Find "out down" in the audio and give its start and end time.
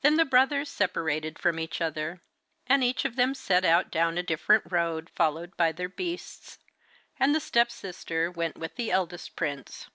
3.64-4.18